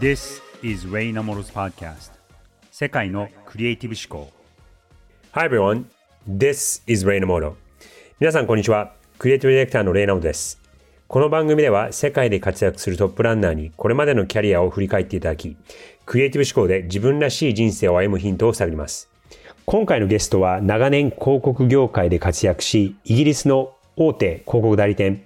[0.00, 2.12] This is Ray Namoro's podcast.
[2.70, 4.32] 世界のクリエイティブ思考。
[5.32, 5.84] Hi everyone,
[6.26, 7.54] this is Ray Namoro
[8.18, 8.94] 皆さんこんにちは。
[9.18, 10.60] クリエイティブディレクターのレイナモです。
[11.08, 15.56] この番組では世界で活躍するトップランナーにこれまでのキャリアを振り返っていただき
[16.06, 19.10] クリエイティブ思考で自分らしい人生を歩むヒントを探ります。
[19.66, 25.22] 今回のゲストは長年広告業界で活躍しイギリスの大手広告代理店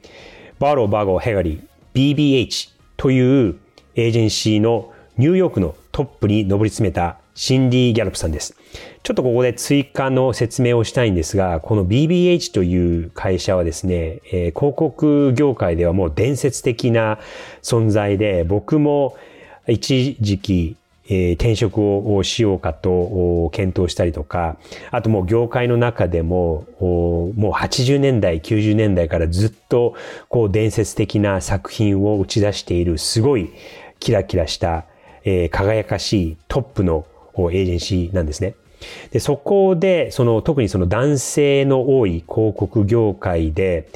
[0.59, 3.59] Bartle Bogle Hegarty BBH という
[3.97, 8.55] エージェンシーのニューヨークのトップに上り詰めたシンディ・ギャロップさんです。
[9.03, 17.19] ちょっとここで追加の説明をしたいんですが、この BBH という会社はですね、えー、広告業界ではもう伝説的な
[17.63, 19.17] 存在で、僕も
[19.67, 20.77] 一時期
[21.09, 24.57] えー、転職をしようかと検討したりとか、
[24.91, 29.95] あともう業界の中でも、もう80年代、90年代からずっと
[30.29, 33.51] こう伝説的な作品を打ち出しているすごい
[34.07, 34.85] キラキラした、
[35.25, 38.55] えー、輝かしいトップのエージェンシーなんですね。
[39.11, 43.89] で、そこで、その特にその男性の多い広告業界で、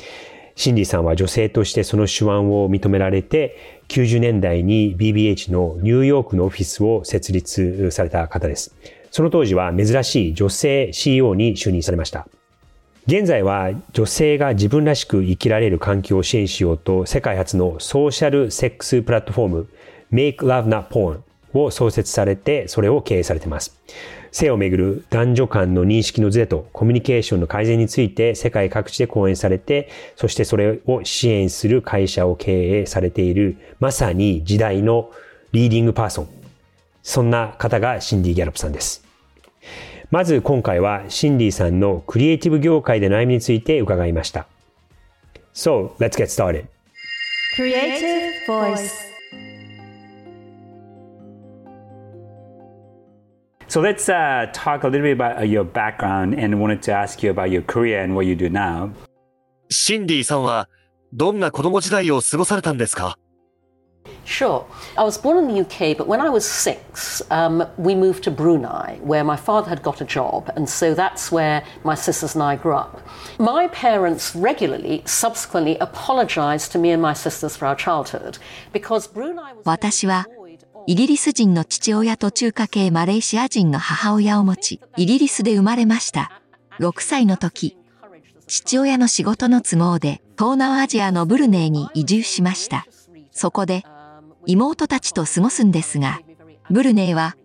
[0.57, 8.75] シンディさんは女性としてその手腕を認められて、90年代に BBH のニューヨークのオフィスを設立された方です。
[9.13, 12.27] その当時は珍しい女性 CEO に就任されました。
[13.07, 19.69] 現在は女性が自分らしく生きられる環境を支援しようと世界初のソーシャルセックスプラットフォーム
[20.13, 21.21] Make Love Not Porn
[21.53, 23.77] を創設されてそれを経営されています。
[24.33, 35.11] 性をめぐる男女間の認識のズレとコミュニケーションの改善について世界各地で講演されて、そしてそれを支援する会社を経営されている、まさに時代の
[35.53, 36.29] リーディングパーソン。
[37.03, 39.05] そんな方がシンディ・ギャロップさんです。
[40.11, 44.47] まず今回はシンディさんのクリエイティブ業界で悩みについて伺いました。
[45.55, 46.67] So, let's get started.
[47.57, 49.10] Creative Voice
[53.70, 57.32] So let's uh, talk a little bit about your background and wanted to ask you
[57.32, 58.92] about your career and what you do now.
[59.70, 60.70] シンディさんは
[61.12, 63.18] どんな子供時代を過ごされたんですか
[64.26, 64.66] Sure.
[64.98, 68.32] I was born in the UK, but when I was six, um, we moved to
[68.32, 72.44] Brunei, where my father had got a job, and so that's where my sisters and
[72.44, 73.02] I grew up.
[73.40, 78.40] My parents regularly, subsequently, apologized to me and my sisters for our childhood
[78.74, 79.64] because Brunei was.
[80.87, 86.41] イギリス人の父親と中華系マレーシア人の母親を持ち、イギリスで生まれました。
[86.79, 87.77] 6歳の時、
[88.47, 92.87] 父親の仕事の都合で東南アジアのブルネイに移住しました。
[93.31, 93.85] そこで
[94.47, 96.21] 妹たちと過ごすんですが、
[96.71, 97.37] ブルネイは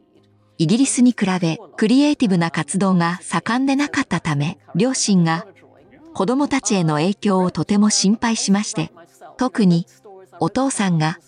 [0.57, 5.45] イギリスに比べクリエイティブな活動が盛んでなかったため、両親が
[6.13, 8.91] 子供たちへの影響をとても心配しまして、
[9.37, 9.85] 特に
[10.39, 11.19] お父さんが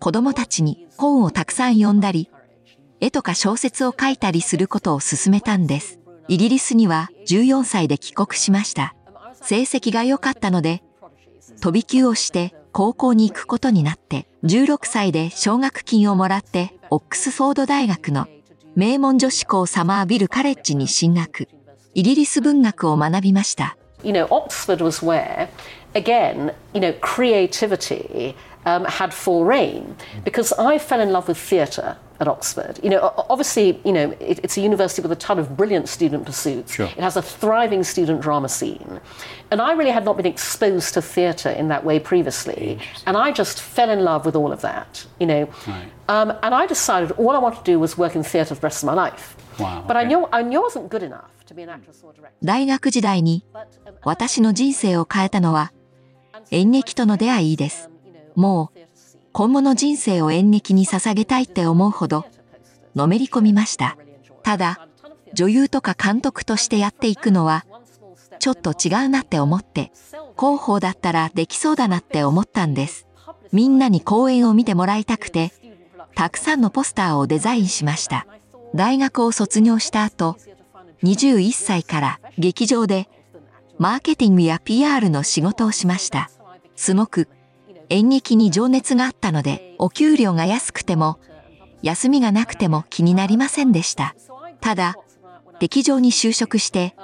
[0.00, 2.30] 子供たちに本をたくさん読んだり、
[3.00, 5.98] 絵とか小説を書いたりすることを勧めたんです。
[6.28, 8.94] イギリスには14歳で帰国しました。
[9.34, 10.82] 成績が良かったので、
[11.60, 18.26] 飛び級をして高校に行くことになって、16歳で奨学金をもらって、オックスフォード大学の
[18.76, 21.48] 名門女子校サマービルカレッジに進学。
[21.94, 23.76] イギリス文学を学びました。
[24.04, 25.48] You know, Oxford was where,
[25.94, 28.36] again, you know, creativity
[28.67, 32.79] um, had full reign because I fell in love with theatre at Oxford.
[32.83, 36.25] You know, obviously, you know, it, it's a university with a ton of brilliant student
[36.25, 36.73] pursuits.
[36.73, 36.85] Sure.
[36.85, 38.99] It has a thriving student drama scene.
[39.51, 42.79] And I really had not been exposed to theatre in that way previously.
[43.05, 45.49] And I just fell in love with all of that, you know.
[45.67, 45.91] Right.
[46.07, 48.67] Um, and I decided all I wanted to do was work in theatre for the
[48.67, 49.35] rest of my life.
[49.59, 52.13] Wow, but I knew, I knew I wasn't good enough to be an actress or
[52.13, 52.33] director.
[52.43, 53.45] 大学時代に
[54.03, 55.71] 私の人生を変えたのは
[56.51, 57.89] 演劇との出会いです。
[58.38, 58.78] もう
[59.32, 62.24] 今後の人生を演劇に捧げたいって思うほど
[62.94, 63.98] のめり込みました。
[64.44, 64.86] ただ、
[65.34, 67.66] 女優とか監督としてやっていくのは
[68.38, 69.90] ちょっと違うなって思って、
[70.38, 73.08] 広報だったらできそうだなって思ったんです。
[73.50, 75.52] みんなに公演を見てもらいたくて、
[76.14, 78.24] たくさんのポスターをデザインしました。
[78.72, 80.36] 大学を卒業した後、
[81.02, 83.08] 21歳から劇場で
[83.78, 86.30] マーケティングや PR の仕事をしました。
[86.76, 87.28] すごく
[87.90, 91.18] 演劇に情熱があったので、お給料が安くても、
[91.82, 94.14] 休みがなくても気になりませんでした。
[94.60, 94.96] ただ、
[95.60, 96.94] 劇場に就職して、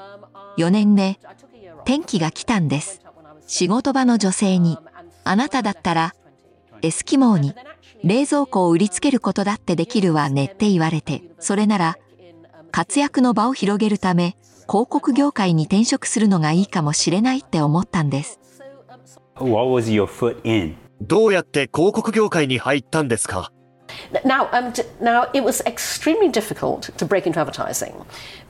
[0.58, 1.18] 4年で
[1.82, 3.00] 転機が来たんです。
[3.46, 4.78] 仕事場の女性に、
[5.24, 6.14] あなただったら、
[6.82, 7.54] エスキモーに
[8.02, 11.98] 冷蔵庫を売りつけることだってできるわねって言われて、それなら、
[12.70, 14.36] 活躍の場を広げるため、
[14.68, 18.40] 広告業界に転職するのがいいかもしれないって思ったんです。
[19.36, 20.76] What was your foot in?
[21.00, 23.50] どうやって広告業界に入ったんですか
[24.24, 27.92] Now, um, d- now it was extremely difficult to break into advertising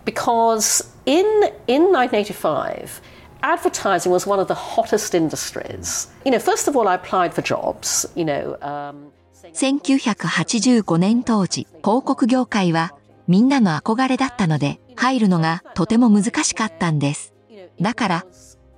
[0.04, 1.24] because in
[1.66, 3.00] in 1985,
[3.42, 6.08] advertising was one of the hottest industries.
[6.24, 8.08] You know, first of all, I applied for jobs.
[8.14, 8.56] You know.
[8.60, 9.10] Um,
[9.52, 12.92] 1985年当時、広告業界は
[13.28, 17.34] みんなの憧れだったので、入るのがとても難しかったんです。
[17.80, 18.26] だから、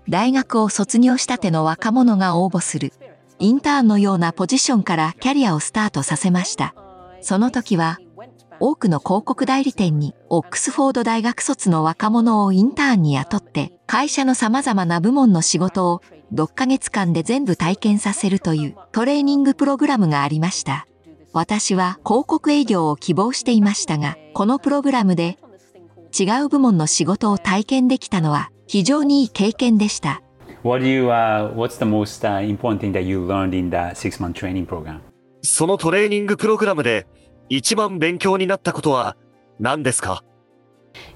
[0.08, 2.92] 大学を卒業したての若者が応募する、
[3.38, 6.74] インターンのようなポジションからキャリアをスタートさせました。
[7.20, 7.98] その時は、
[8.60, 16.00] 多くの広告代理店にオックスフォード大学卒の若者をインターンに雇って、会社の様々な部門の仕事を
[16.32, 20.86] 6ヶ月間で全部体験させるというトレーニングプログラムがありました。
[21.32, 25.38] 私は広告営業を希望していましたが、このプログラムで
[26.18, 30.21] 違う部門の仕事を体験できたのは非常にいい経験でした。
[30.63, 33.95] What do you, uh, what's the most uh, important thing that you learned in the
[33.95, 34.99] six month training program?
[35.41, 37.07] そのトレーニングプログラムで
[37.49, 39.17] 一番勉強になったことは
[39.59, 40.23] 何ですか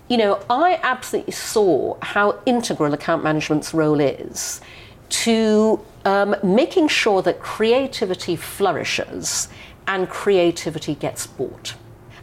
[0.08, 4.62] You know, I absolutely saw how integral account management's role is
[5.24, 9.50] to um, making sure that creativity flourishes
[9.88, 11.76] and creativity gets bought.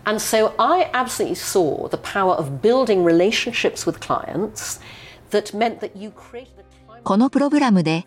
[0.07, 4.81] And so I absolutely saw the power of building relationships with clients
[5.30, 6.66] that meant that you created
[7.04, 8.06] このプログラムで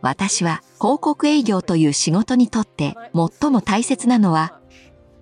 [0.00, 2.94] 私は広告営業という仕事にとって
[3.40, 4.58] 最も大切なのは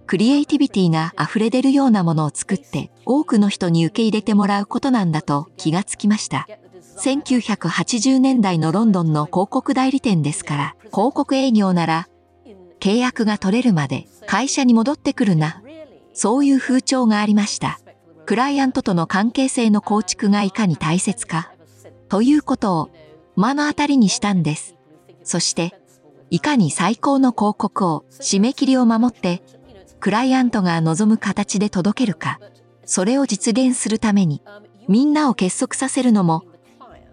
[0.07, 6.49] クリエイティビティが溢れ出るようなものを作って多くの人に受け入れてもらうことなんだと気がつきました。
[6.99, 12.09] 1980年代のロンドンの広告代理店ですから広告営業なら
[12.81, 15.63] 契約が取れるまで会社に戻ってくるな。
[16.13, 17.81] そういう風潮がありました。
[18.31, 21.53] クライアントとの関係性の構築がいかに大切か。
[22.09, 22.91] ということを
[23.37, 24.77] 目の当たりにしたんです。
[25.25, 25.75] そして、
[26.31, 29.43] いかに最高の広告を締め切りを守って、
[29.99, 32.39] クライアントが望む形で届けるか、
[32.85, 34.43] それを実現するために、
[34.87, 36.45] みんなを結束させるのも、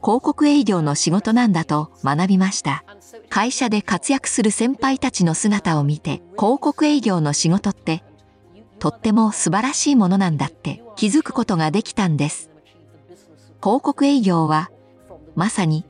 [0.03, 2.83] 広告営業の仕事なんだと学びました。
[3.31, 8.03] 会社で活躍する先輩たちの姿を見て、広告営業の仕事って、
[8.79, 12.49] とっても素晴らしいものなんだって気づくことができたんです。
[13.61, 14.69] 広告営業は、
[15.35, 15.85] まさに、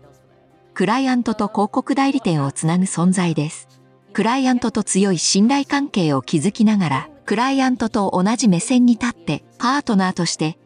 [0.74, 3.68] クライアントと広告代理店をつなぐ存在です。
[4.13, 10.57] クライアントと強い信頼関係を築きながら、クライアントと同じ目線に立って、パートナーとして、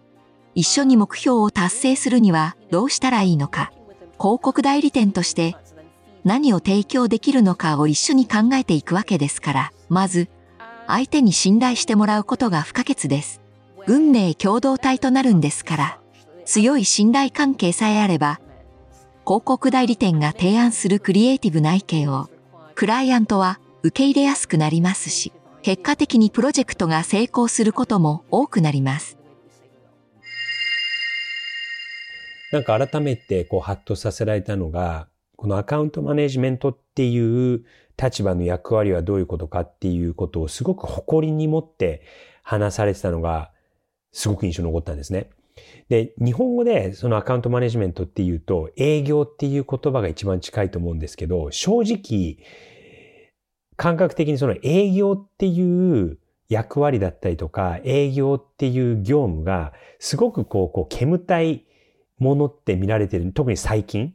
[0.54, 3.72] 一緒に目標を達成するにはどうしたらいいのか、
[4.20, 5.56] 広告代理店として
[6.24, 10.30] 何を提供できるのかを一緒に考えていくわけですから、まず、
[10.92, 13.42] 相手に信頼してもらうことが不可欠です。
[13.88, 16.00] 運命共同体となるんですから、
[16.46, 18.42] 強い信頼関係さえあれば、
[19.26, 22.30] 広告代理店が提案するクリエイティブな意見を、
[22.76, 29.18] クライアントは受け入れやすくなりますし、結果的にプロジェクトが成功することも多くなります。
[32.52, 37.64] なんか改めてこうハッとさせられたのが、このアカウントマネジメントっていう
[38.02, 42.02] 立場の役割はどういうことかっていうことをすごく誇りに持って
[42.44, 43.52] 話されてたのが
[44.12, 45.30] すごく印象に残ったんですね。
[45.90, 52.38] で、日本語でそのアカウントマネジメントっていうと営業っていう言葉が一番近いと思うんですけど、正直
[53.76, 56.18] 感覚的にその営業っていう
[56.50, 61.66] 役割だったりとか営業っていう業務がすごくこう、こう煙たい
[62.18, 64.14] ものって見られてる、特に最近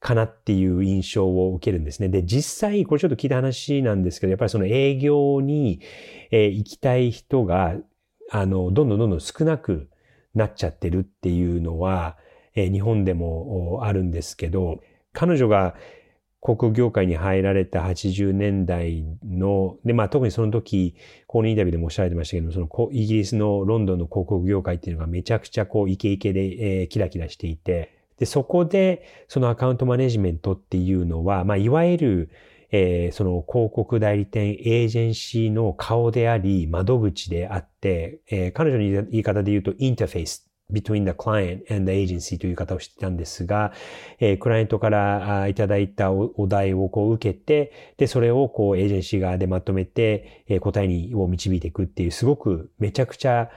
[0.00, 2.08] かなっていう印象を受けるんですね。
[2.08, 5.80] で、実際、これちょっと聞いた話なんですけど、やっぱりその営業に、
[6.30, 7.76] えー行きたい人が、
[8.30, 9.88] あの、どんどんどんどん少なく
[10.34, 12.16] なっちゃってるっていうのは、
[12.54, 14.80] えー日本でもあるんですけど、
[15.12, 15.74] 彼女が
[16.40, 20.94] 航空業界に入られた80年代の、で、まあ特にその時、
[21.26, 32.30] このインタビューでもおっしゃられてましたけど、そのイギリスのロンドンの広告業界っていうのがめちゃくちゃこうイケイケで、えーキラキラしていて、で、そこでそのアカウントマネジメントっていうのは、まあいわゆる、
[32.72, 43.72] えーその広告代理店エージェンシーの顔であり、窓口であって、えー彼女の言い方で言うとインターフェース between the client and the agency という方をしてたんですが、
[44.18, 53.50] えークライアントからいただいたおお題をこう受けて、で、それをこうエージェンシー側でまとめて、えー答えにを導いていくっていう、すごくめちゃくちゃ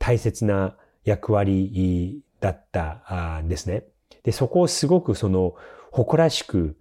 [0.00, 3.84] 大切な役割だったんですね。
[4.22, 5.54] で、そこをすごくその
[5.92, 6.76] 誇らしく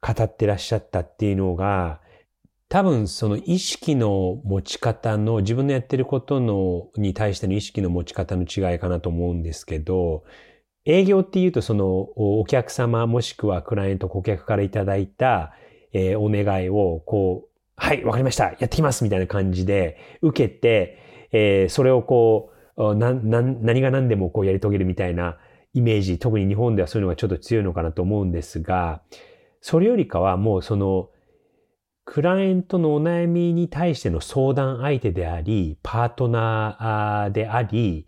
[0.00, 2.00] 語ってらっしゃったっていうのが、
[2.70, 10.24] 多分その意識の持ち方の、自分のやってることの、に対しての意識の持ち方の違いかなと思うんですけど、
[10.86, 15.52] 営業っていうとそのお客様もしくはクライアント顧客からいただいた、
[15.92, 18.44] えーお願いをこうはい、わかりました。
[18.44, 25.38] やってきますみたいな感じで受けて、えー、それをこう、な、な、何が何でもこうやり遂げるみたいな
[25.74, 29.02] イメージ、特に日本ではそういうのがちょっと強いのかなと思うんですが、
[29.60, 31.10] それよりかはもうその、
[32.04, 38.06] クライアントのお悩みに対しての相談相手であり、パートナーであり、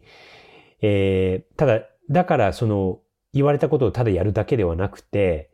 [0.80, 1.80] えー、ただ、
[2.10, 3.00] だからその
[3.32, 5.50] 言われたことをただやるだけではなくて、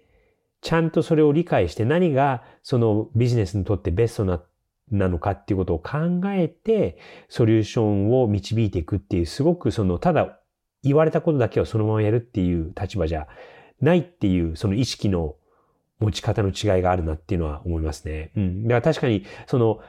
[0.63, 4.43] ちゃんとそれを理解して何がそのビジネスにとってベストな
[4.91, 10.41] なのかっていうことを考えて、ソリューションを導いていくっていう、すごくその、ただ
[10.83, 13.29] 言われたことだけをそのままやるっていう立場じゃ
[13.81, 15.37] ないっていう、その意識の
[16.01, 18.33] 持ち方の違いがあるなっていうのは思いますね。
[18.37, 18.63] うん。
[18.65, 19.81] だから確かに、その、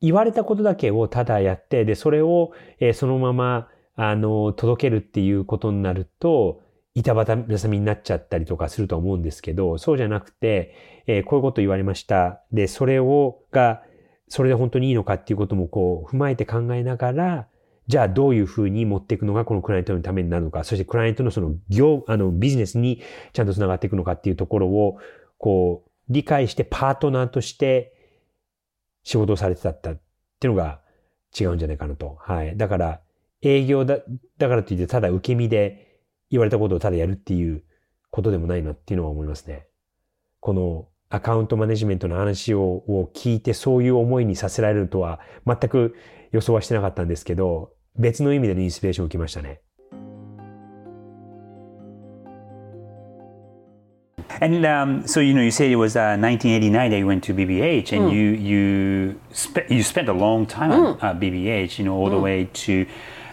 [0.00, 6.60] 言われたことだけをただやって、で、それを、えー、そのまま、あの、届けるっていうことになると、
[6.94, 7.36] 板挟
[7.68, 10.74] みになっちゃったりとかすると思うんですけど、そうじゃなくて、
[11.06, 12.42] えー、こういうこと言われました。
[12.52, 13.82] で、それを、が、
[14.28, 17.48] それで本当にいいのかっていうこともこう、踏まえて考えながら、
[17.88, 23.02] じゃあどういうふうに持っていくのがこのクライアントのためになるのか、そしてクライアントのその業、あのビジネスに
[23.32, 24.98] ちゃんと繋がっていくのかっていうところを、
[25.38, 27.94] こう、理解してパートナーとして
[29.02, 29.92] 仕事をされてたってい
[30.44, 30.80] うのが
[31.38, 32.16] 違うんじゃないかなと。
[32.20, 32.56] はい。
[32.56, 33.00] だから、
[33.40, 33.98] 営業だ、
[34.38, 35.98] だからといってただ受け身で
[36.30, 37.64] 言われたことをただやるっていう
[38.10, 39.66] ことでもないなっていうのは思いますね。
[40.40, 45.94] このアカウントマネジメントの話をを聞いてそういう思いにさせられるとは全く
[46.32, 49.60] 予想はしてなかったんですけど、別の意味でのインスピレーションを受けましたね。
[54.40, 57.92] And um, so you know, you said it was uh, 1989 that you went to BBH,
[57.92, 58.12] and mm.
[58.14, 61.04] you you spent you spent a long time mm.
[61.04, 61.78] at uh, BBH.
[61.78, 62.12] You know, all mm.
[62.12, 62.86] the way to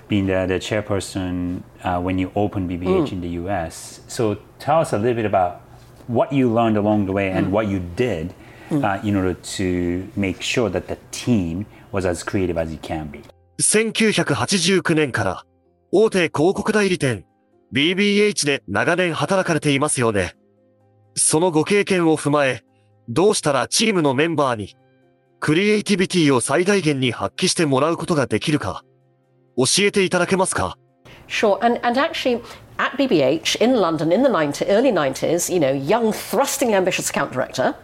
[0.09, 3.11] being the, the chairperson uh, when you opened BBH mm.
[3.13, 4.01] in the U.S.
[4.09, 5.61] So tell us a little bit about
[6.09, 7.51] what you learned along the way and mm.
[7.51, 8.33] what you did
[8.69, 8.83] mm.
[8.83, 13.09] uh, in order to make sure that the team was as creative as it can
[13.11, 13.21] be.
[13.59, 15.43] 1989年から
[15.91, 17.25] 大手広告代理店
[17.73, 20.33] BBH で長年働かれていますよね。
[21.15, 22.63] そのご経験を踏まえ、
[23.09, 24.75] どうしたらチームのメンバーに
[25.39, 28.83] クリエイティビティを最大限に発揮してもらうことができるか、
[29.57, 30.77] 教えていただけますか
[31.27, 32.41] Sure, and, and actually,
[32.79, 37.31] at BBH in London in the 90, early 90s, you know, young, thrusting, ambitious account
[37.31, 37.75] director.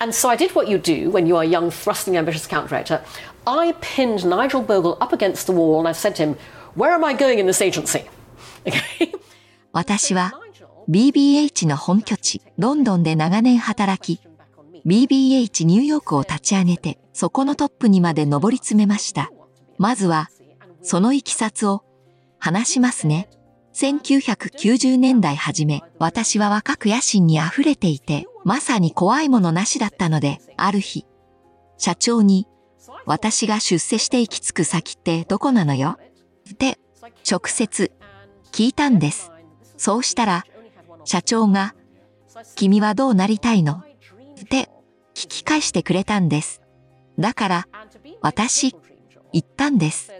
[0.00, 2.68] And so I did what you do when you are a young, thrusting, ambitious account
[2.68, 3.02] director.
[3.46, 6.36] I pinned Nigel Bogle up against the wall and I said to him,
[6.74, 8.04] Where am I going in this agency?
[8.66, 9.12] Okay?
[9.72, 10.32] 私は
[10.88, 14.20] BBH の本拠地、ロンドンで長年働き、
[14.84, 19.30] BBH ニューヨークを立ち上げて、そこのトップにまで上り詰めました。
[19.78, 20.28] まずは、
[20.82, 21.84] そのいきさつを
[22.38, 23.28] 話しますね。
[23.72, 31.06] 1990年代初め、私は若く野心に溢れていて、まさに怖いものなしだったので、ある日、
[31.78, 32.46] 社長に、
[33.06, 35.98] 私が出世して行き着く先ってどこなのよ？
[36.50, 36.78] って、
[37.30, 37.92] 直接、
[38.52, 39.30] 聞いたんです。
[39.76, 40.44] そうしたら、
[41.04, 41.74] 社長が、
[42.56, 43.74] 君はどうなりたいの？
[43.74, 44.68] って
[45.14, 46.60] 聞き返してくれたんです。
[47.18, 47.68] だから、
[48.20, 48.74] 私、
[49.32, 50.12] 言ったんです。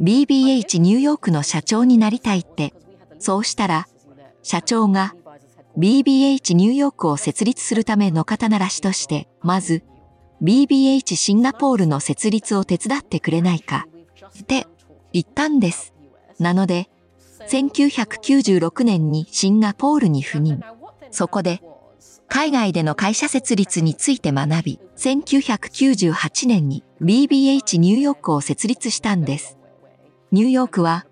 [0.00, 2.74] BBH ニューヨークの社長になりたいって。
[3.18, 3.88] そうしたら、
[4.42, 5.14] 社長が
[5.76, 9.82] BBH ニューヨークを設立するための肩慣らしとして、まず
[10.42, 13.86] BBH シンガポールの設立を手伝ってくれないか
[14.40, 14.66] って
[15.12, 15.94] 言ったんです。
[16.38, 16.88] なので、
[17.48, 20.60] 1996年にシンガポールに赴任。
[21.10, 21.62] そこで、
[22.28, 29.56] 海外での会社設立について学び、1998年に BBH ニューヨークを設立したんです。
[30.30, 31.06] ニューヨークは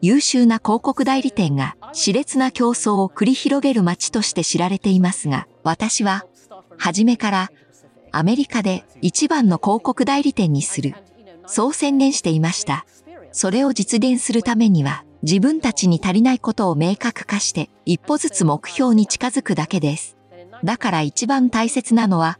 [0.00, 6.24] 優秀な広告代理店が熾烈な競争を繰り広げる街として知られていますが、私は
[6.76, 7.50] 初めから
[8.12, 10.94] アメリカで一番の広告代理店にする、
[11.46, 12.86] そう宣言していました。
[13.32, 20.16] それを実現するためには自分たちに足りないことを明確化して一歩ずつ目標に近づくだけです。
[20.64, 22.38] だから一番大切なのは、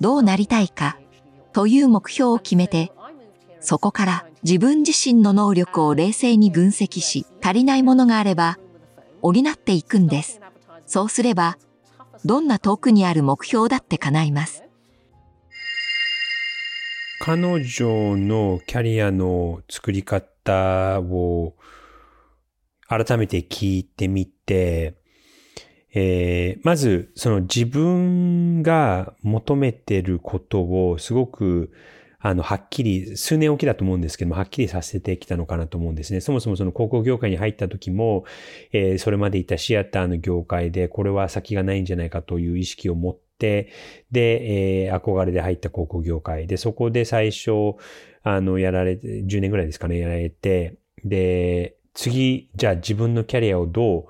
[0.00, 0.98] どうなりたいか
[1.52, 2.92] という目標を決めて、
[3.60, 8.58] そこから自分自身の能力を冷静に分析し、足りないものがあれば、
[9.20, 10.40] 補っていくんです。
[10.86, 11.58] そうすれば、
[12.24, 14.64] どんな遠くにある目標だって叶います。
[17.20, 21.54] 彼女のキャリアの作り方を
[22.88, 24.96] 改めて聞いてみて、
[25.94, 31.70] えー、まず、その自分が求めてることをすごく、
[32.22, 36.20] あの、はっきり、数年おきだと思うんですけども、はっきりさせてきたのかなと思うんですね。
[36.20, 38.24] そもそもその広告業界に入った時も、
[38.72, 43.68] えー、それまでいたシアターの業界で、これは先がないんじゃないかという意識を持って
[44.12, 46.46] で、えー、憧れで入った広告業界。
[46.46, 47.74] で、そこで最初、
[48.22, 54.04] あの、やられて、10年ぐらいですかね、やられて、で、次、じゃあ自分のキャリアをどう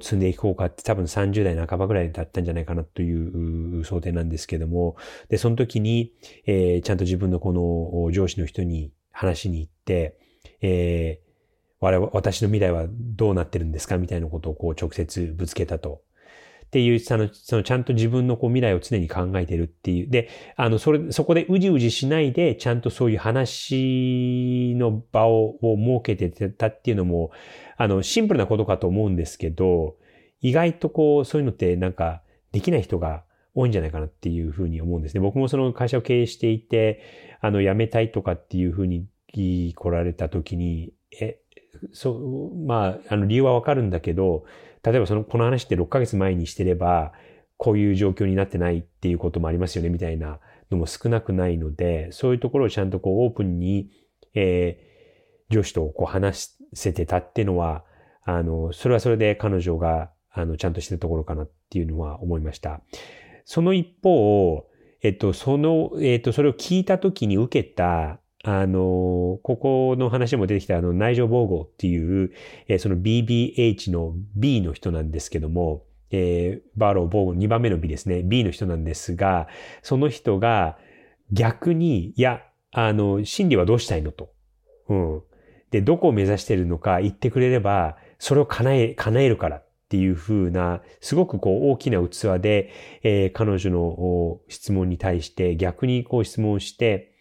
[0.00, 4.96] 積んでいこうかって多分30代半ばぐらいだったんじゃないかなという想定なんですけども、
[5.28, 6.12] で、その時に、
[6.46, 10.16] えー、ちゃんと自分のこの上司の人に話しに行って、
[10.60, 11.30] えー、
[11.80, 16.02] 我々、私の未来はどうなってるんですかみたいなことをこう直接ぶつけたと。
[16.70, 20.08] っていう、その、そのちゃんと自分のこう未来を常に考えてるっていう。
[20.08, 27.32] で、あの、それ、そこでうじうじしないで、ちゃんとそういう話の場を設けてたっていうのも、
[27.76, 29.96] あの、シンプルなことかと思うんですけど、
[30.40, 32.22] 意外とこう、そういうのってなんか、
[32.52, 33.24] できない人が
[33.56, 35.20] 多いんじゃないかなっていうふうに思うんですね。
[35.20, 37.02] 僕もその会社を経営していて、
[37.40, 41.40] あの、辞めたいとかっていうふうに来られた時に、え、
[41.92, 44.44] そう、まあ、あの、理由はわかるんだけど、
[44.82, 47.12] 例えばその、この話って6ヶ月前にしてれば、
[47.56, 50.38] こういう状況になってないっていうこともありますよね、みたいな
[50.70, 53.90] のも少なくないので、そういうところをちゃんとこうオープンに、
[54.34, 57.84] えー、上司とこう話せてたっていうのは、
[58.24, 62.80] あの、それはそれで彼女が、あの、ちゃんとしてるところかなっていうのは思いました。
[63.44, 64.66] その一方、
[65.02, 72.32] えっと、その、えっと、それを聞いたときに受けた、あの、ここの話も出てきたあの内情防護っていう、
[72.68, 78.22] えー、その BBH の B の人なんですけども、えー、バーロー防護2番目の B ですね。
[78.22, 79.48] B の人なんですが、
[79.82, 80.78] その人が
[81.32, 82.42] 逆に、いや、
[82.72, 84.32] あの、心理はどうしたいのと。
[84.88, 85.22] うん。
[85.70, 97.12] で、どこを目指してるのか言ってくれれば、それを叶え、叶えるからっていう風な、すごくこう大きな器で、えー、彼女の質問に対して逆にこう質問して、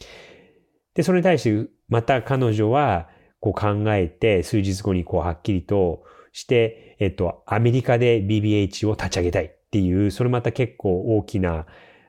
[0.99, 3.07] で、それに対して、また彼女は、
[3.39, 6.03] こう考えて、数日後にこうはっきりと
[6.33, 11.67] して、えっと、アメリカで BBH を立ち上げたいっていう、それまた結構大きな、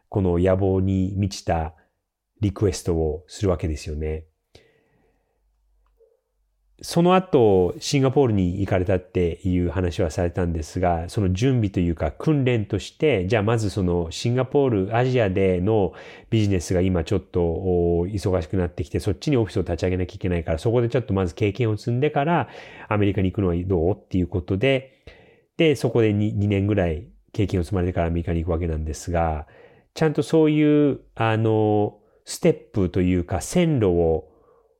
[0.09, 1.77] この野望に満ちた
[2.41, 4.25] リクエストをするわけですよね。
[6.83, 15.93] その後、シンガポールに行かれたっていう話はされたんですが、その準備というか訓練として、じゃあまずそのシンガポール、アジアでの
[16.31, 17.41] ビジネスが今ちょっと
[18.09, 22.49] 忙しくなってきて、そっちにオフィスを立ち上げなきゃいけないから、そこでちょっとまず経験を積んでから
[22.89, 25.03] アメリカに行くのはどうっていうことで、
[25.59, 29.47] で、そこで 2, 2年ぐらい経験を積まれてからアメリカに行くわけなんですが、
[29.93, 34.30] ちゃんとそういう、あの、ステップというか線路を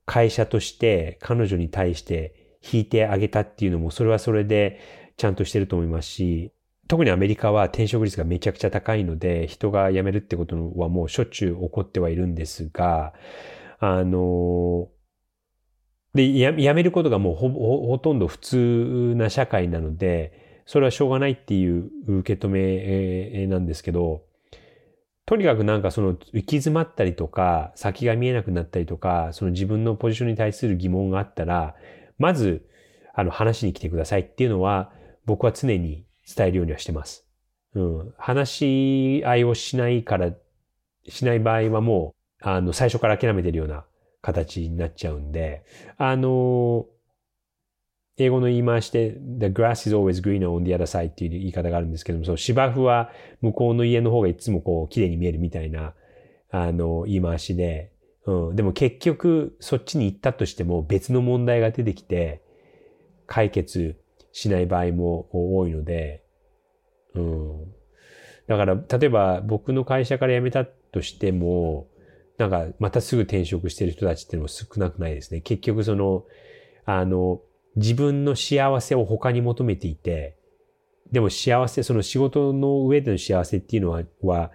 [0.05, 4.79] 会社として彼女に対して引いてあげたっていうのも、それはそれで
[5.17, 6.51] ちゃんとしてると思いますし、
[6.87, 13.13] 特にアメリカは転職率がめちゃくちゃ高いので、人が辞めるってことはもうしょっちゅう起こってはいるんですが、
[13.79, 14.89] あの、
[16.13, 24.25] で、辞めることがもうほほとんど普通な社会なので、それはしょうがないっていう受け止めなんですけど、
[25.31, 31.73] とにかくなんかその行き詰まったりとか、先が見えなくなったりとか、その自分のポジションに対する疑問があったら、
[32.19, 32.67] まず、
[33.13, 34.91] あの、話に来てくださいっていうのは、
[35.25, 37.25] 僕は常に伝えるようにはしてます。
[37.75, 38.13] うん。
[38.17, 40.33] 話し合いをしないから、
[41.07, 42.13] しない場合はも
[42.43, 43.85] う、あの、最初から諦めてるような
[44.21, 45.63] 形になっちゃうんで、
[45.97, 46.87] あの、
[48.17, 55.93] 英語の言い回しで The grass is always greener on the other side っていう言い方があるんですけども、その芝生は向こうの家の方がいつもこう綺麗に見えるみたいな、
[56.51, 57.91] あの、言い回しで、
[58.25, 58.55] うん。
[58.55, 62.43] でも結局そっちに行ったとしても別の問題が出てきて
[63.25, 63.99] 解決
[64.31, 66.23] しない場合も多いので、
[67.15, 67.73] うん。
[68.47, 71.87] だから、例えば僕の会社から辞めたとしても、
[72.37, 75.41] なんかまたすぐ転職してる人たちっていうのも少なくないですね。
[75.41, 76.25] 結局その、
[76.85, 77.41] あの、
[77.75, 80.35] 自分の幸せを他に求めていて、
[81.11, 84.51] でも幸せ、その仕事の上での幸せっていうのは、は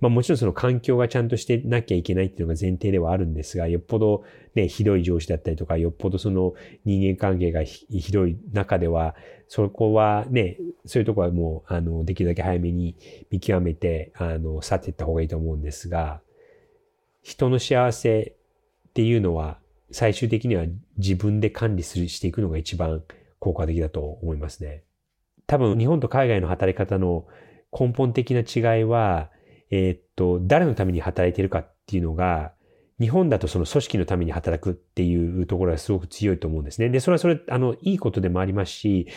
[0.00, 6.54] まあもちろんその環境がちゃんとしてなきゃいけないっていうのが前提ではあるんですが、よっぽどね、ひどい上司だったりとか、よっぽどその
[6.84, 9.14] 人間関係がひどい中では、
[9.46, 10.56] そこはね、
[10.86, 12.96] そういうとこはもう、あの、できるだけ早めに
[13.30, 16.22] 見極めて、あの、去っていった方がいいと思うんですが、
[17.22, 18.34] 人の幸せ
[18.88, 19.58] っていうのは、
[19.92, 20.64] 最終的には
[20.96, 23.02] 自分で管理するしていくのが一番
[23.38, 24.84] 効果的だと思いますね。
[25.46, 27.26] 多分日本と海外の働き方の
[27.72, 29.30] 根本的な違いは、
[29.70, 32.52] えー、っと、誰のために働いてるかっていうのが、
[33.00, 36.90] 日本だとその組織のために働くっていうところがすごく強いと思うんですね。
[36.90, 39.08] で、それはそれ、あの、いいことでもありますし、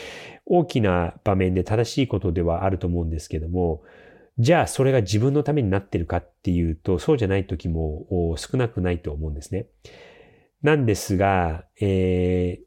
[0.45, 3.83] 大きな場面で正しいことではあると思うんですけども、
[4.39, 9.67] じゃあそれが自分のためになってるかっていうと、そうじゃない時も少なくないと思うんですね。
[10.63, 12.61] なんですが、え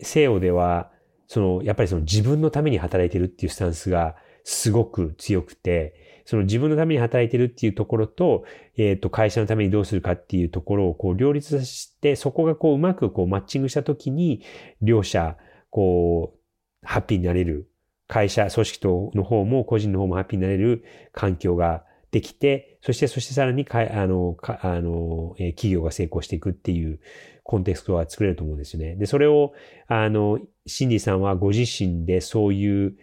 [0.00, 0.90] ー、西洋では、
[1.26, 8.44] その、やっぱりその自分のために働いてるっていうスタンスがすごく強くて、その自分のために働いてるっていうところと、
[8.76, 14.42] えっ、と、会社のためにどうするかっていうところをこう両立させて、そこがこううまくこうマッチングしたときに、
[14.80, 15.36] 両者、
[15.70, 17.68] こう、ハッピーになれる。
[18.06, 27.00] 会社、組織との方も個人の方もハッピーになれる環境ができて、そして、そしてさらにか、あの、かあの、え企業が成功していくっていう
[27.42, 28.94] コンテクストは作れると思うんですよね。
[28.94, 29.52] で、それを、
[29.88, 32.96] あの、シンディさんはご自身でそういう、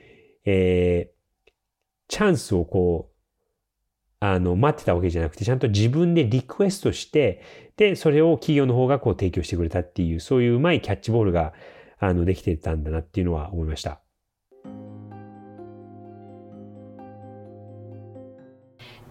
[0.45, 1.51] えー、
[2.07, 3.15] チャンスをこう、
[4.21, 7.41] あの、待ってたわけじゃなくて、ちゃんと自分でリクエストして、
[7.75, 11.51] で、それを企業の方がこう提供してくれたっていう、そういううまいキャッチボールが、
[11.99, 14.01] あの、できてたんだなっていうのは思いました。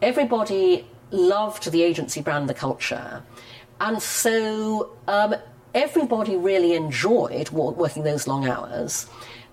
[0.00, 3.22] Everybody loved the agency brand, the culture.
[3.80, 5.34] And so um,
[5.74, 9.08] everybody really enjoyed working those long hours.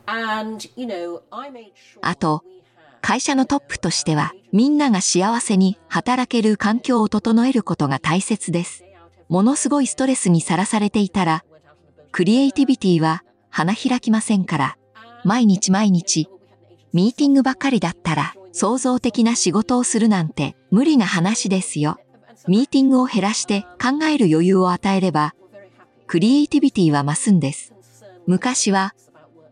[0.08, 2.44] And, you know, I made sure あと、
[3.02, 8.84] 会社のトップとしては、みんなが幸せに働ける環境を整えることが大切です。
[9.30, 11.44] ものすごいストレスにさらされていたら、
[12.12, 14.78] クリエイティビティは花開きませんから、
[15.24, 16.30] 毎日毎日、
[16.94, 22.00] ミーティングばっかりだったら、創造的な仕事をするなんて無理な話ですよ。
[22.48, 25.36] ミーティングを減らして考える余裕を与えれば、
[26.08, 27.74] クリエイティビティは増すんです。
[28.26, 28.94] 昔は、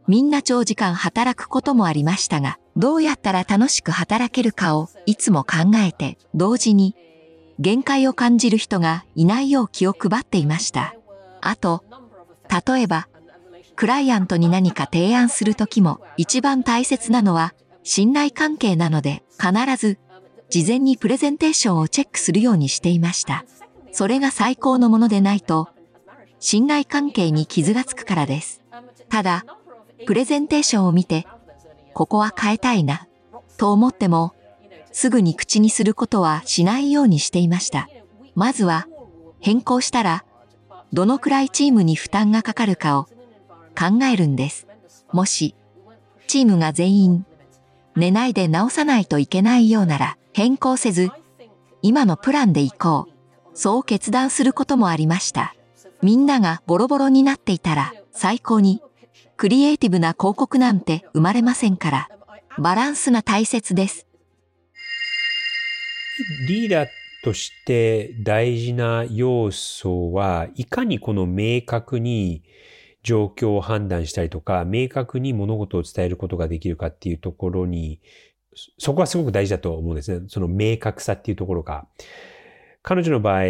[0.08, 6.96] みんな長時間働くこともありましたが、どうやったら楽しく働けるかをいつも考えて、同時に、
[7.60, 10.96] 限界を感じる人がいないよう気を配っていました。
[11.42, 11.84] あと、
[12.68, 13.08] 例えば、
[13.76, 17.54] クライアントに何か提案するときも一番大切なのは
[17.86, 20.00] 信頼関係なので必ず
[20.50, 23.46] 事前にプレゼンテーションをチェックするようにしていました。
[23.94, 25.70] それが最高のものでないと
[26.40, 28.62] 信頼関係に傷がつくからです。
[29.10, 29.46] ただ、
[30.06, 31.26] プレゼンテーションを見て、
[31.94, 33.08] ここは変えたいな、
[33.58, 34.34] と思っても、
[34.92, 37.90] すぐに口にすることはしないようにしていました。
[38.36, 38.88] まずは、
[39.40, 40.26] 変更したら、
[40.94, 43.06] どのくらいチームに負担がかかるかを
[43.78, 44.68] 考えるんです。
[45.12, 45.56] もし、
[46.28, 47.26] チームが全員
[47.96, 51.12] 寝ないで直さないといけないようなら変更せず、
[51.82, 53.16] 今のプランで行こう。
[53.58, 55.56] そう決断することもありました。
[56.02, 58.82] みんながボロボロになっていたら最高に
[59.38, 62.10] クリエイティブな広告なんて生まれませんから、
[62.58, 64.08] バランスが大切です。
[66.48, 66.88] リーダー
[67.24, 72.44] として大事な要素はいかにこの明確に
[73.06, 78.02] 状況を判断したりとか、明確に物事を伝えることができるかっていうところに、
[78.80, 80.26] そこはすごく大事だと思うんですね。
[80.28, 81.88] その明確さっていうところが。
[82.82, 83.44] 彼女の場合、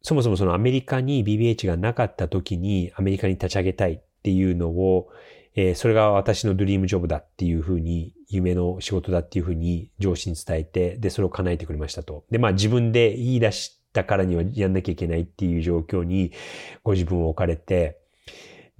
[0.00, 5.08] そもそもそのアメリカに BBH がなかった時にアメリカに立ち上げたいっていうのを、
[5.54, 12.24] えー、それが私のドリームジョブだっていうふうに、夢の仕事だっていうふうに上司に伝えて、で、それを叶えてくれましたと。
[12.30, 16.32] で、まあ自分で言い出したからにはやんなきゃいけないっていう状況に
[16.84, 18.01] ご自分を置かれて、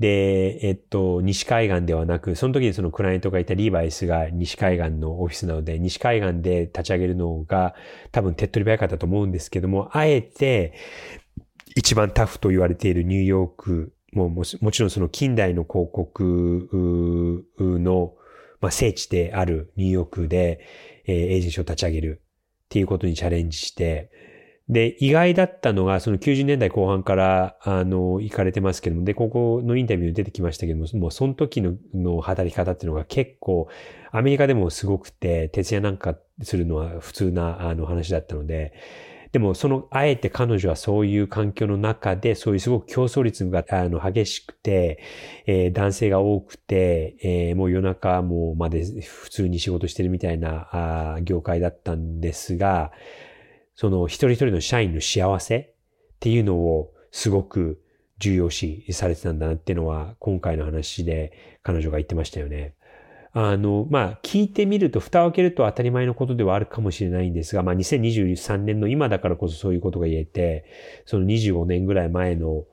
[0.03, 7.77] で、えっと、西海岸ではなく、その時にそのクライアントがいたリーバイスが西海岸のオフィスなので、西海岸で立ち上げるのが
[8.11, 10.75] 多分手っ取り早かったと思うんですけども、あえて
[11.77, 18.15] 一番タフと言われているニューヨークももちろんその近代の広告の、
[18.61, 20.67] まあ、聖地であるニューヨークで、
[21.07, 22.23] えー、エージェンシーを立ち上げる
[22.65, 24.11] っていうことにチャレンジして、
[24.73, 33.69] で、意外だったのが、その90年代後半から、あの、行かれてますけども、で、ここのインタビューに出てきましたけども、もうその時のの働き方っていうのが結構、
[34.13, 38.73] アメリカでもすごくて、徹夜なんかするのは普通な、あの、話だったので、
[39.33, 45.03] でも、その、あえて彼女はそういう環境の中で、そういうすごく競争率が、あの、激しくて、
[45.47, 50.69] えー、男性が多くて、えー、もう夜中もまで普通に仕事してるみたいな、
[51.17, 52.93] あ業界だったんですが、
[53.75, 55.75] その一人一人の社員の幸せっ
[56.21, 57.83] ていうのをすごく
[58.19, 62.75] 重要視されてたんだなっていうのは今回の話で彼女が言ってましたよね。
[63.35, 70.67] あの、まあ、聞いてみると、蓋を開けると当たり前のことではあるかもしれないんですが、まあ、2023年の今だからこそそういうことが言えて、
[71.07, 72.65] その25年ぐらい前の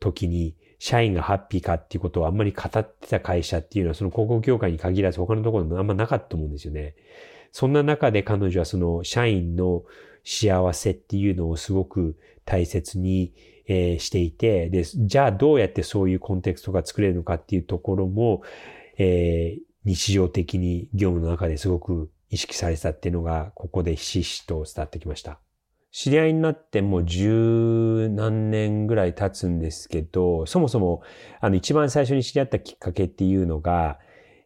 [0.00, 6.94] 時に、社員がハッピーかっていうことをあんまり語ってた会社っていうのは、その広告業界に限らず他のところでもあんまなかったと思うんですよね。
[7.56, 9.82] そんな中で彼女はその社員の
[10.24, 13.32] 幸せっていうのをすごく大切に、
[13.66, 18.42] え、していて、で、じゃあどうやってそういうコンテクストが作れるのかっていうところも、
[18.98, 25.38] えー、日常的に業務の中ですごく意識されてたっていうのが、ここでひしひしと伝わってきました。
[25.90, 31.00] 知り合いになってもう十何年ぐらい経つんですけど、そもそも、
[31.40, 33.98] あの、一番最初に知り合ったきっかけっていうのが、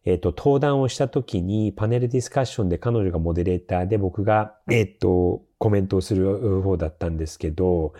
[0.03, 7.93] えっ、と、登壇をした時にパネルディスカッションで彼女がモデレーターで僕が、えっ、と、コメントをする方だったんですけど、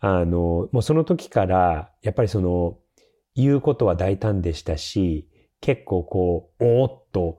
[0.00, 2.78] あの、もうその時から、やっぱりその、
[3.36, 5.28] 言うことは大胆でしたし、
[5.60, 7.38] 結構こう、おーっと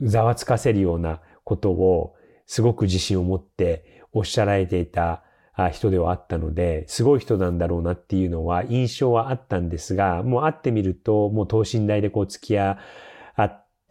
[0.00, 2.14] ざわつかせるようなことを
[2.46, 5.22] すごく自信を持っておっしゃられていた
[5.70, 12.78] 人ではあったので、すごい人なんだろうなっていうのは印象はあったんですが、もう会ってみると、もう等身大でこう付き合っ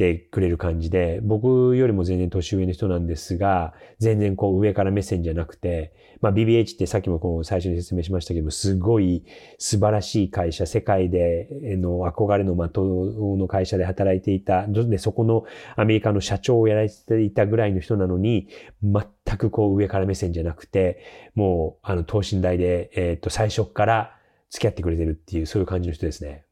[0.01, 9.23] てくれる感じで、僕よりも全然年上の人なんですが、全然こう上から目線じゃなくて、まあ BBH ってさっきもこう最初に説明しましたけども、すごい
[9.59, 15.43] 素晴らしい会社、世界での憧れの的の会社で働いていた、で、そこの
[15.75, 18.47] アメリカの社長をやられていたぐらいの人なのに、
[18.81, 21.03] 全くこう上から目線じゃなくて、
[21.35, 24.15] もうあの等身大で、えっ、と最初から
[24.49, 26.45] 付き合ってくれてるっていう、そういう感じの人ですね。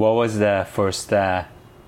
[0.00, 1.44] What was the first uh,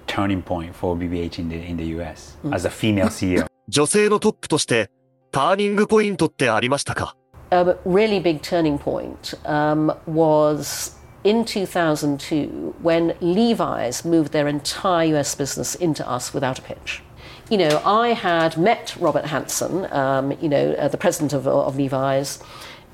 [0.07, 3.47] turning point for BBH in the, in the US as a female CEO?
[3.69, 4.91] 女性のトップとして
[5.31, 7.15] ターニングポイントってありましたか
[7.51, 15.35] A really big turning point um, was in 2002 when Levi's moved their entire US
[15.35, 17.03] business into us without a pitch.
[17.51, 21.77] You know, I had met Robert Hanson, um, you know, uh, the president of, of
[21.77, 22.43] Levi's,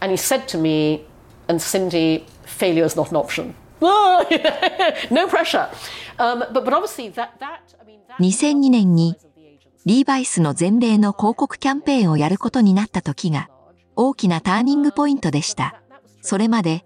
[0.00, 1.04] and he said to me,
[1.48, 3.54] and Cindy, failure is not an option.
[5.11, 5.67] no pressure.
[6.17, 9.15] Um, but, but obviously that, that, I mean, that 2002年に
[9.85, 13.49] リーバイスの全米の広告キャンペーンをやることになった時が
[13.95, 15.81] 大きなターニングポイントでした。
[16.21, 16.85] それまで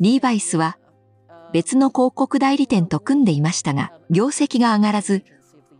[0.00, 0.76] リーバイスは
[1.52, 5.24] 別の広告代理店と組んでいましたが業績が上がらず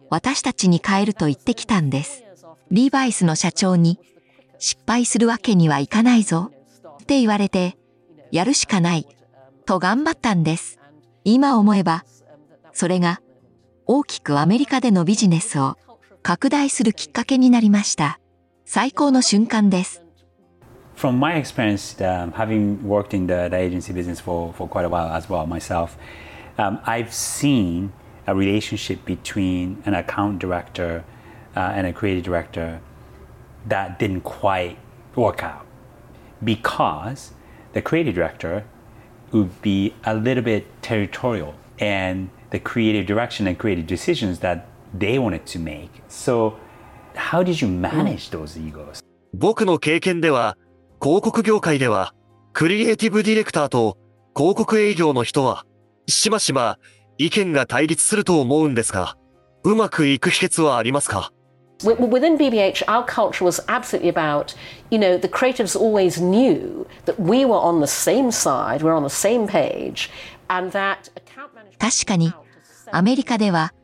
[0.09, 2.23] 私たちに変えると言ってきたんです。
[2.71, 3.99] リーバイスの社長に
[4.59, 6.53] 失敗するわけにはいかないぞ
[7.03, 7.77] って言われて
[8.31, 9.07] やるしかない
[9.65, 10.79] と頑張ったんです。
[11.25, 12.05] 今思えば
[12.73, 13.21] それが
[13.87, 15.77] 大きくアメリカでのビジネスを
[16.23, 18.19] 拡大するきっかけになりました。
[18.65, 20.03] 最高の瞬間です。
[20.97, 25.13] From my experience, um, having worked in the, the agency business for, for quite a while
[25.13, 25.99] as well myself,
[26.57, 27.91] um, I've seen
[28.27, 31.05] a relationship between an account director
[31.57, 32.81] uh, and a creative director
[33.67, 34.79] that didn't quite
[35.15, 35.67] work out
[36.43, 37.33] because
[37.73, 38.65] the creative director
[39.35, 44.67] would be a little bit territorial and the creative direction and creative decisions that
[44.99, 45.91] they wanted to make.
[46.09, 46.55] So,
[47.15, 49.01] how did you manage those egos?
[49.35, 50.57] 僕の経験では、
[51.03, 52.15] 広告業界では、
[52.53, 53.99] クリエイティブディレクターと
[54.37, 55.65] 広告営業の人は、
[56.07, 56.79] しばしば
[57.19, 59.17] 意見が対立すると思うんですが、
[59.65, 61.33] うまくいく秘訣はありますか
[61.83, 64.55] Within BBH, our culture was absolutely about,
[64.91, 68.95] you know, the creatives always knew that we were on the same side, we were
[68.95, 70.09] on the same page,
[70.49, 71.79] and that account management.
[71.79, 72.33] 確かに
[72.93, 73.75] アメリカでは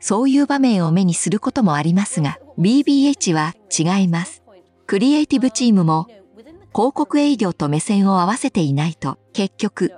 [0.00, 4.42] そういう場面を目にすることもありますが BBH は違います。
[4.86, 6.06] クリエイティブチームも
[6.74, 9.92] 広告営業と目線を合わせていないと結局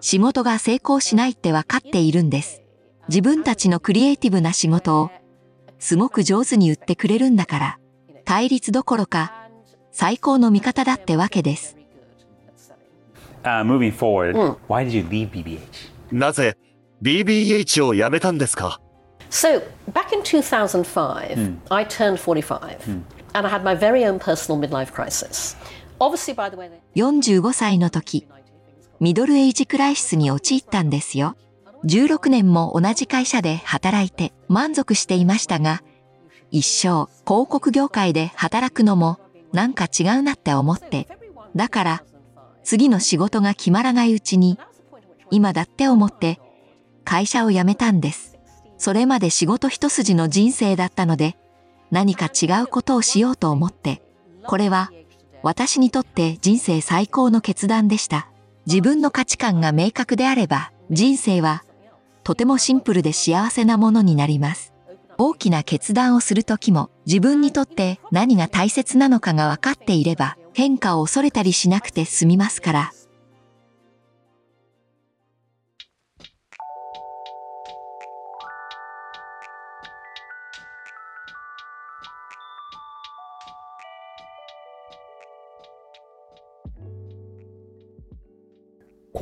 [0.00, 2.62] 仕事が成功しないって分かっているんです。
[3.08, 5.10] 自分たちのクリエイティブな仕事を
[5.82, 7.78] すごく上手に言ってくれるんだから
[8.24, 9.48] 対立どころか
[9.90, 11.76] 最高の味方だってわけです。
[13.42, 14.36] Uh, moving forward,
[14.68, 15.58] why did you leave BBH?
[16.12, 16.56] なぜ
[17.02, 18.80] BBH を辞めたんですか
[19.28, 19.60] So,
[19.92, 25.56] back in 2005, I turned 45, and I had my very own personal midlife crisis.
[25.98, 28.28] Obviously, by the way, they- 45歳の時、
[29.00, 31.34] ミドルエイジクライシスに陥ったんですよ。
[31.84, 35.82] 16年も同じ会社で働いて満足していましたが、
[36.50, 39.18] 一生広告業界で働くのも
[39.52, 41.08] なんか違うなって思って、
[41.56, 42.04] だから
[42.62, 44.58] 次の仕事が決まらないうちに、
[45.30, 46.38] 今だって思って
[47.04, 48.38] 会社を辞めたんです。
[48.78, 51.36] それまで仕事一筋の人生だったので、
[51.90, 54.02] 何か違うことをしようと思って、
[54.46, 54.90] これは
[55.42, 58.28] 私にとって人生最高の決断でした。
[58.66, 61.64] 自分の価値観が明確であれば、人生は
[62.24, 64.72] とてもシンプルで幸せなものになります。
[65.18, 72.92] 大きな決断をする時も自分にとって何が大切なのかが分かっていれば変化を恐れたりしなくて済みますから。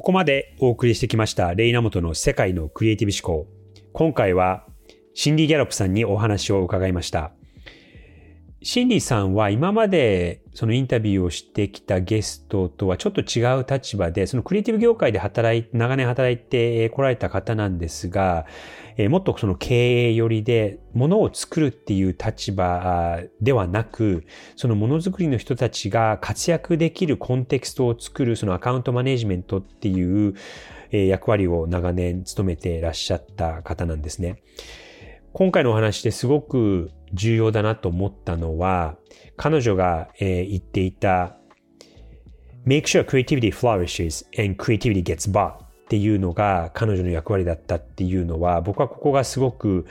[0.00, 3.50] ここまでお送りしてきましたレイナモトの世界のクリエイティブ思考。
[3.92, 4.64] 今回は
[5.12, 7.34] シンディ・ギャロップさんにお話を伺いました。
[8.62, 18.44] シンディさんは今までそのインタビューをしてきたゲストとはちょっと違う立場で、そのクリエイティブ業界で働い、長年働いてこられた方なんですが、
[19.08, 30.34] もっとその経営寄りで物を作るっていう立場ではなく、そのものづくりの人たちが活躍できるコンテクストを作るそのアカウントマネジメントっていう
[30.90, 34.42] 役割を長年務めていらっしゃった方なんですね。
[35.32, 38.96] 今回のお話ですごく重要だなと思ったのは、
[39.36, 41.36] 彼女が、えー、言っていた
[42.66, 49.86] Make sure creativity flourishes and creativity gets bought っていうのが彼女の役割だったっていうのは僕はここがすごく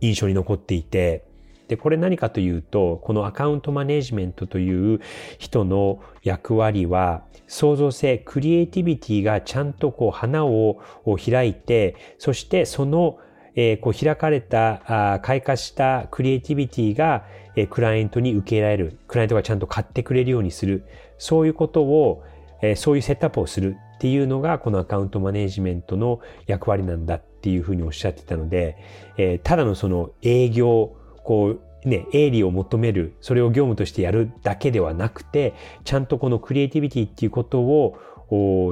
[0.00, 1.24] 印象に残っていて
[1.68, 5.00] でこれ何かというとこのアカウントマネジメントという
[5.38, 10.82] 人の役割は創造性クリエイティビティがちゃんとこう花を
[11.24, 13.18] 開いてそしてその
[13.54, 17.24] えー、こう開かれた、あ開花したクリエイティビティが、
[17.56, 20.84] えー、クライアントに受け入れられる、クライアントがちゃんと買ってくれるようにする、
[21.18, 22.24] そういうことを、
[22.62, 28.76] えー、そういうセットアップをするっていうのが、このアカウントマネジメントの役割なんだっていうふうにおっしゃってたので、
[29.16, 37.98] えー、ただのその営業、こう、ね、営利を求める、それを業務としてやるだけではなくて、ちゃんとこのクリエイティビティっていうことを、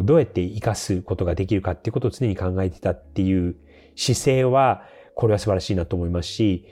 [0.04, 3.56] どうやって活かすことができるかっていうことを常に考えてたっていう
[4.00, 4.84] 姿勢は、
[5.14, 6.66] これは素晴らしいなと思いますし、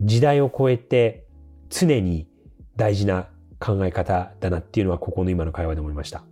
[0.00, 1.24] 時代を超えて
[1.68, 2.26] 常に
[2.76, 3.28] 大事な
[3.60, 6.24] 考え方だなっていうのは、ここの今の会話で思いました。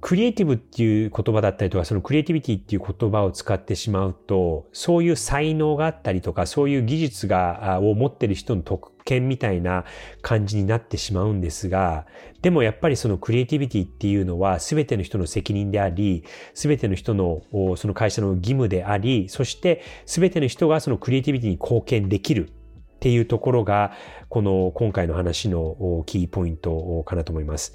[0.00, 9.84] クリエイティブっていう言葉だったりとか、そのクリエイティビティっていう言葉を使ってしまうと、そういう才能があったりとか、そういう技術が、を持ってる人の特権みたいな
[10.22, 12.06] 感じになってしまうんですが、
[12.40, 17.42] でもやっぱりそのクリエイティビティっていうのは全ての人の責任であり、全ての人の
[17.76, 22.52] その会社の義務であり、そして全ての人がそのクリエイティビティに貢献できるっ
[23.00, 23.92] ていうところが、
[24.30, 27.74] この今回の話のキーポイントかなと思います。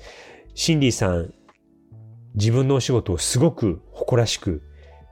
[0.55, 1.33] シンディさん、
[2.35, 4.61] 自分のお仕事をすごく誇らしく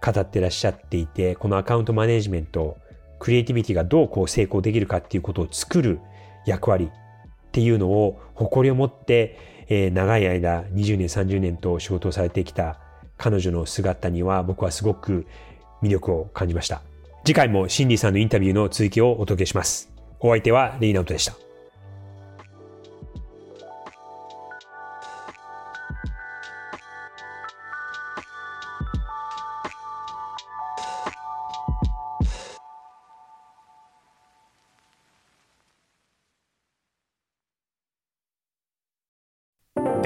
[0.04, 2.78] 語ってらっしゃっていて、このアカウントマネジメント、
[3.20, 6.00] クリエイティビティがどうこう成功できるかっていうことを作る
[6.46, 12.80] 役割っていうのを誇りを持って、えー、長い間20年30年と仕事をされてきた
[13.18, 15.26] 彼女の姿には僕はすごく
[15.82, 16.82] 魅力を感じました。
[17.24, 19.90] 次回もシンディさんのインタビューの続きをお届けします。
[20.20, 21.43] お相手はレイナウトでした。